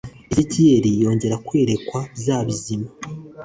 ezekiyeli 0.31 0.89
yongera 1.01 1.41
kwerekwa 1.45 1.99
bya 2.19 2.37
bizima 2.47 2.89